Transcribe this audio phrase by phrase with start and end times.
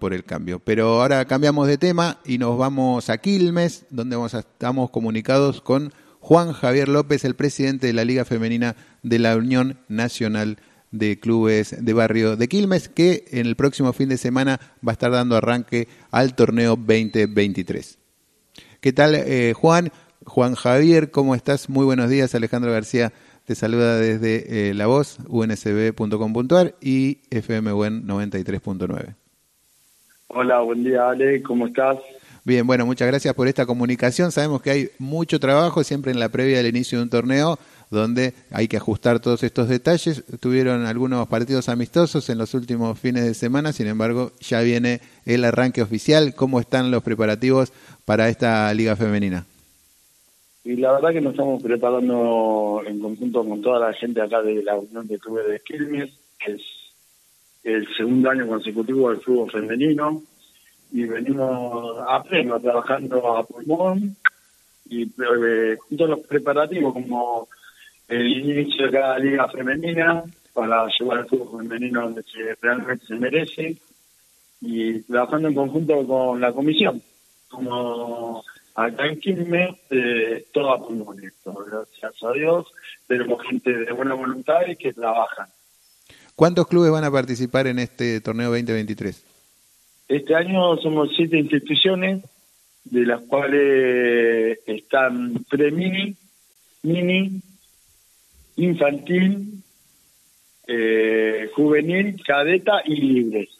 [0.00, 0.58] por el cambio.
[0.58, 6.52] Pero ahora cambiamos de tema y nos vamos a Quilmes, donde estamos comunicados con Juan
[6.52, 8.74] Javier López, el presidente de la Liga Femenina
[9.04, 10.58] de la Unión Nacional
[10.90, 14.94] de Clubes de Barrio de Quilmes, que en el próximo fin de semana va a
[14.94, 17.98] estar dando arranque al torneo 2023.
[18.80, 19.92] ¿Qué tal, eh, Juan?
[20.24, 21.68] Juan Javier, ¿cómo estás?
[21.68, 22.34] Muy buenos días.
[22.34, 23.12] Alejandro García
[23.44, 29.19] te saluda desde eh, La Voz, unsb.com.ar y FMWen 93.9.
[30.32, 31.42] Hola, buen día, Ale.
[31.42, 31.98] ¿Cómo estás?
[32.44, 34.30] Bien, bueno, muchas gracias por esta comunicación.
[34.30, 37.58] Sabemos que hay mucho trabajo siempre en la previa del inicio de un torneo
[37.90, 40.22] donde hay que ajustar todos estos detalles.
[40.38, 45.44] Tuvieron algunos partidos amistosos en los últimos fines de semana, sin embargo, ya viene el
[45.44, 46.32] arranque oficial.
[46.36, 47.72] ¿Cómo están los preparativos
[48.04, 49.46] para esta liga femenina?
[50.62, 54.62] Y la verdad que nos estamos preparando en conjunto con toda la gente acá de
[54.62, 56.62] la Unión de Clubes de Quilmes, que es
[57.62, 60.22] el segundo año consecutivo del fútbol femenino
[60.92, 64.16] y venimos a pleno trabajando a pulmón
[64.88, 67.48] y eh, todos los preparativos como
[68.08, 73.14] el inicio de cada liga femenina para llevar al fútbol femenino donde se, realmente se
[73.14, 73.76] merece
[74.60, 77.00] y trabajando en conjunto con la comisión.
[77.48, 78.42] Como
[78.74, 82.66] acá en Quilmes eh, todo a pulmón esto gracias a Dios.
[83.06, 85.48] Tenemos gente de buena voluntad y que trabajan
[86.40, 89.26] ¿Cuántos clubes van a participar en este torneo 2023?
[90.08, 92.24] Este año somos siete instituciones,
[92.82, 96.16] de las cuales están pre-mini,
[96.82, 97.42] mini,
[98.56, 99.62] infantil,
[100.66, 103.50] eh, juvenil, cadeta y libres.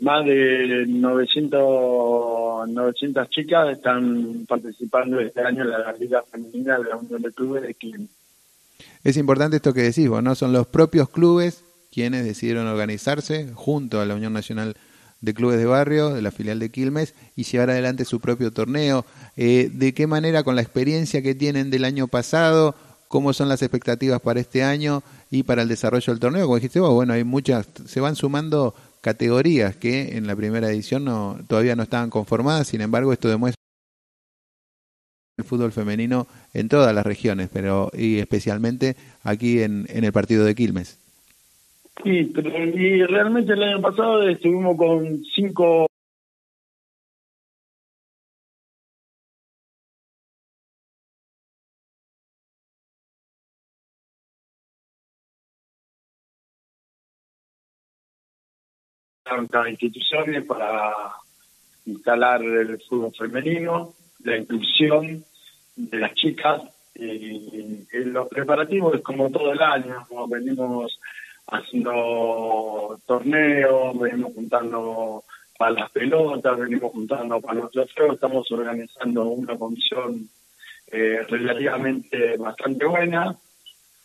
[0.00, 6.96] Más de 900, 900 chicas están participando este año en la Liga Femenina de la
[6.96, 8.08] Unión de Clubes de Quilmes.
[9.04, 10.34] Es importante esto que decís vos, ¿no?
[10.34, 11.65] Son los propios clubes
[11.96, 14.76] quienes decidieron organizarse junto a la Unión Nacional
[15.22, 19.06] de clubes de barrio, de la filial de Quilmes, y llevar adelante su propio torneo.
[19.34, 22.74] Eh, ¿De qué manera, con la experiencia que tienen del año pasado,
[23.08, 26.44] cómo son las expectativas para este año y para el desarrollo del torneo?
[26.44, 31.02] Como dijiste vos, bueno, hay muchas, se van sumando categorías que en la primera edición
[31.02, 33.56] no, todavía no estaban conformadas, sin embargo, esto demuestra
[35.38, 40.44] el fútbol femenino en todas las regiones, pero y especialmente aquí en, en el partido
[40.44, 40.98] de Quilmes.
[42.04, 45.86] Sí, pero y realmente el año pasado estuvimos con cinco
[59.68, 60.92] instituciones para
[61.86, 65.24] instalar el fútbol femenino, la inclusión
[65.76, 66.62] de las chicas
[66.94, 70.98] y, los preparativos es como todo el año, como venimos
[71.48, 75.24] haciendo torneos, venimos juntando
[75.58, 80.28] para las pelotas, venimos juntando para los trofeos, estamos organizando una comisión
[80.88, 83.36] eh, relativamente bastante buena,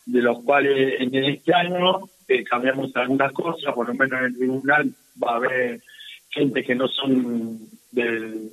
[0.05, 4.37] de los cuales en este año eh, cambiamos algunas cosas, por lo menos en el
[4.37, 4.91] tribunal
[5.21, 5.81] va a haber
[6.29, 7.59] gente que no son
[7.91, 8.49] del,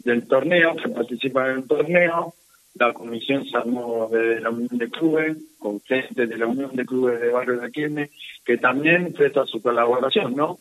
[0.00, 2.34] del torneo, que participan en el torneo,
[2.74, 6.86] la comisión se armó de la Unión de Clubes, con gente de la Unión de
[6.86, 8.10] Clubes de Barrio de Quilmes,
[8.44, 10.58] que también presta su colaboración, ¿no?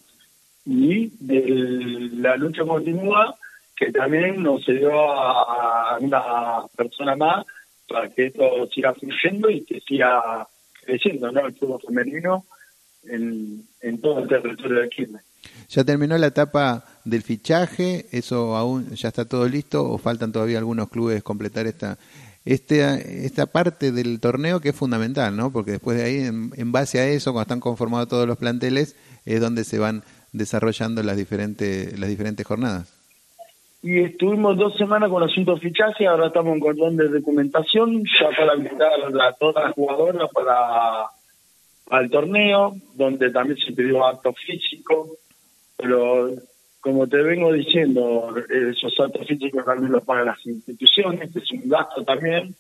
[0.66, 1.12] Y
[2.18, 3.36] la lucha continua,
[3.76, 7.46] que también nos dio a una persona más
[7.88, 10.48] para que esto siga fluyendo y que siga
[10.84, 11.48] creciendo, ¿no?
[11.48, 12.46] El fútbol femenino
[13.04, 15.24] en, en todo el territorio de Quilmes.
[15.70, 18.06] ¿Ya terminó la etapa del fichaje?
[18.12, 21.98] ¿Eso aún ya está todo listo o faltan todavía algunos clubes completar esta,
[22.46, 25.52] este, esta parte del torneo que es fundamental, ¿no?
[25.52, 28.96] Porque después de ahí, en, base a eso, cuando están conformados todos los planteles,
[29.26, 32.98] es donde se van desarrollando las diferentes, las diferentes jornadas.
[33.84, 38.56] Y estuvimos dos semanas con asuntos fichaje, ahora estamos en cordón de documentación, ya para
[38.56, 41.08] invitar a todas las jugadoras para
[41.90, 45.10] al torneo, donde también se pidió acto físico,
[45.76, 46.30] pero
[46.82, 52.04] como te vengo diciendo, esos actos físicos también los pagan las instituciones, es un gasto
[52.04, 52.56] también.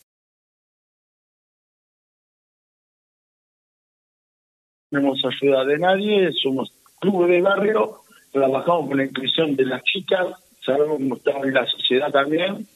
[4.91, 8.01] No tenemos ayuda de nadie, somos club de barrio,
[8.31, 10.27] trabajamos con la inclusión de las chicas,
[10.63, 12.67] sabemos cómo está la sociedad también,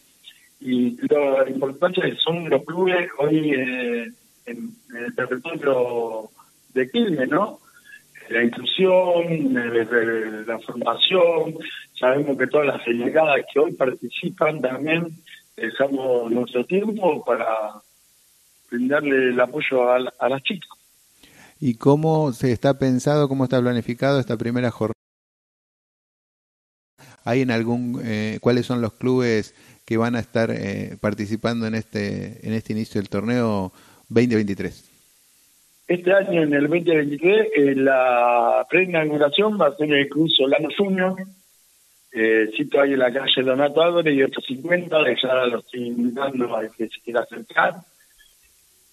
[0.62, 4.12] y lo importante son los clubes hoy eh,
[4.46, 6.30] en, en el territorio
[6.74, 7.60] de Quilmes, ¿no?
[8.30, 9.54] La inclusión,
[10.48, 11.58] la formación,
[12.00, 15.08] sabemos que todas las delegadas que hoy participan también
[15.56, 17.46] dejamos nuestro tiempo para
[18.70, 20.70] brindarle el apoyo a, a las chicas.
[21.60, 24.94] ¿Y cómo se está pensado, cómo está planificado esta primera jornada?
[27.24, 29.56] ¿Hay en algún, eh, cuáles son los clubes
[29.86, 33.72] que van a estar eh, participando en este, en este inicio del torneo
[34.10, 34.95] 2023?
[35.88, 41.16] Este año, en el 2023, eh, la preinauguración va a ser el Cruz Solano Junior.
[42.12, 46.62] Eh, cito ahí en la calle Donato Álvarez y 850, ya lo estoy invitando a
[46.70, 47.76] que se quiera acercar.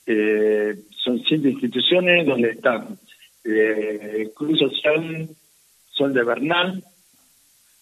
[0.05, 2.99] Eh, son siete instituciones donde están
[3.44, 5.29] eh, Cruz Social
[5.91, 6.85] Sol de Bernal,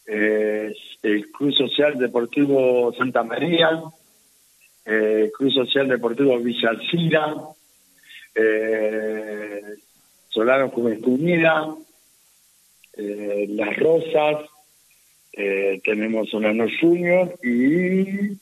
[0.07, 0.73] eh,
[1.03, 3.83] el Cruz Social Deportivo Santa María,
[4.85, 7.35] eh, Cruz Social Deportivo Villa Alcira,
[8.35, 9.63] eh,
[10.29, 11.75] Solano Unida,
[12.97, 14.47] eh, Las Rosas,
[15.33, 18.37] eh, tenemos Solano Junior y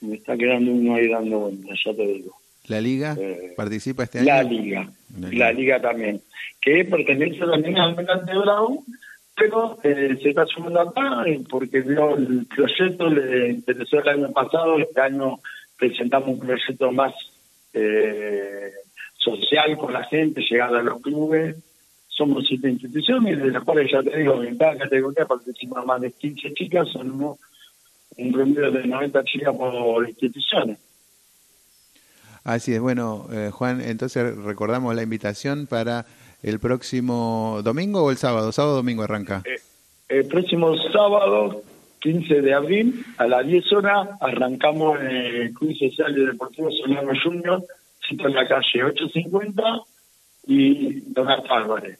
[0.00, 2.36] me está quedando uno ahí dando vueltas, ya te digo.
[2.68, 4.26] ¿La Liga Eh, participa este año?
[4.26, 5.80] La Liga, La la Liga.
[5.80, 6.22] También,
[6.60, 8.84] que pertenece también al Almirante Bravo,
[9.36, 14.78] pero eh, se está sumando acá porque vio el proyecto, le interesó el año pasado,
[14.78, 15.40] este año
[15.78, 17.12] presentamos un proyecto más
[17.72, 18.70] eh,
[19.24, 21.56] social con la gente, llegando a los clubes.
[22.08, 26.12] Somos siete instituciones, de las cuales ya te digo, en cada categoría participan más de
[26.12, 27.38] 15 chicas, son uno-
[28.16, 30.78] un promedio de 90 chicas por instituciones.
[32.44, 36.04] Así es, bueno, eh, Juan, entonces recordamos la invitación para
[36.42, 39.42] el próximo domingo o el sábado, sábado o domingo arranca.
[40.08, 41.62] El próximo sábado,
[42.00, 47.64] 15 de abril, a las 10 horas, arrancamos el Club Social y Deportivo Solano Junior,
[48.08, 49.62] cita en la calle 850
[50.46, 51.98] y Donato Álvarez.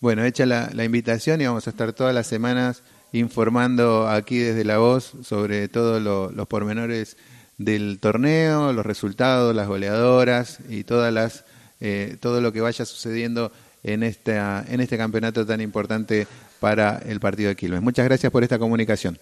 [0.00, 2.82] Bueno, hecha la, la invitación y vamos a estar todas las semanas
[3.12, 7.16] informando aquí desde La Voz sobre todos lo- los pormenores
[7.56, 11.44] del torneo, los resultados, las goleadoras y todas las
[11.80, 13.50] eh, todo lo que vaya sucediendo
[13.82, 16.26] en esta en este campeonato tan importante
[16.60, 17.82] para el partido de Quilmes.
[17.82, 19.18] Muchas gracias por esta comunicación.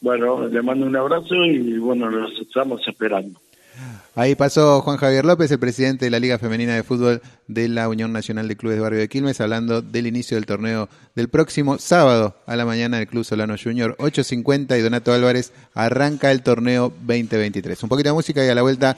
[0.00, 3.40] Bueno, le mando un abrazo y bueno, los estamos esperando.
[4.14, 7.88] Ahí pasó Juan Javier López, el presidente de la Liga Femenina de Fútbol de la
[7.88, 11.78] Unión Nacional de Clubes de Barrio de Quilmes, hablando del inicio del torneo del próximo
[11.78, 16.92] sábado a la mañana del Club Solano Junior 8.50 y Donato Álvarez arranca el torneo
[17.06, 17.82] 2023.
[17.82, 18.96] Un poquito de música y a la vuelta